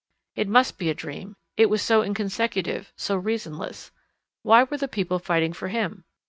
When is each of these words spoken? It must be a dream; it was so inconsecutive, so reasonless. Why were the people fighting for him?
It 0.35 0.47
must 0.47 0.79
be 0.79 0.89
a 0.89 0.95
dream; 0.95 1.35
it 1.57 1.67
was 1.67 1.79
so 1.79 2.01
inconsecutive, 2.01 2.91
so 2.97 3.15
reasonless. 3.15 3.91
Why 4.41 4.63
were 4.63 4.77
the 4.77 4.87
people 4.87 5.19
fighting 5.19 5.53
for 5.53 5.67
him? 5.67 6.05